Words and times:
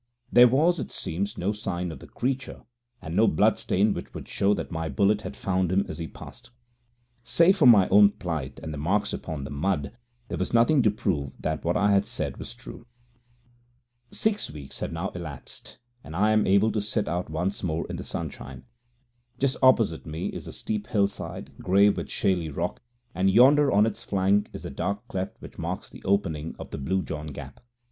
There 0.31 0.47
was, 0.47 0.79
it 0.79 0.89
seems, 0.89 1.37
no 1.37 1.51
sign 1.51 1.91
of 1.91 1.99
the 1.99 2.07
creature, 2.07 2.63
and 3.03 3.15
no 3.15 3.27
bloodstain 3.27 3.93
which 3.93 4.15
would 4.15 4.27
show 4.27 4.55
that 4.55 4.71
my 4.71 4.89
bullet 4.89 5.21
had 5.21 5.35
found 5.35 5.71
him 5.71 5.85
as 5.87 5.99
he 5.99 6.07
passed. 6.07 6.49
Save 7.23 7.57
for 7.57 7.67
my 7.67 7.87
own 7.89 8.13
plight 8.13 8.59
and 8.63 8.73
the 8.73 8.79
marks 8.79 9.13
upon 9.13 9.43
the 9.43 9.51
mud, 9.51 9.95
there 10.27 10.39
was 10.39 10.55
nothing 10.55 10.81
to 10.81 10.89
prove 10.89 11.33
that 11.39 11.63
what 11.63 11.77
I 11.77 12.01
said 12.01 12.37
was 12.37 12.55
true. 12.55 12.87
Six 14.09 14.49
weeks 14.49 14.79
have 14.79 14.91
now 14.91 15.09
elapsed, 15.09 15.77
and 16.03 16.15
I 16.15 16.31
am 16.31 16.47
able 16.47 16.71
to 16.71 16.81
sit 16.81 17.07
out 17.07 17.29
once 17.29 17.61
more 17.61 17.85
in 17.87 17.97
the 17.97 18.03
sunshine. 18.03 18.63
Just 19.37 19.55
opposite 19.61 20.07
me 20.07 20.29
is 20.29 20.45
the 20.45 20.51
steep 20.51 20.87
hillside, 20.87 21.55
grey 21.59 21.89
with 21.89 22.09
shaly 22.09 22.49
rock, 22.49 22.81
and 23.13 23.29
yonder 23.29 23.71
on 23.71 23.85
its 23.85 24.03
flank 24.03 24.49
is 24.51 24.63
the 24.63 24.71
dark 24.71 25.07
cleft 25.07 25.39
which 25.41 25.59
marks 25.59 25.91
the 25.91 26.01
opening 26.05 26.55
of 26.57 26.71
the 26.71 26.79
Blue 26.79 27.03
John 27.03 27.27
Gap. 27.27 27.59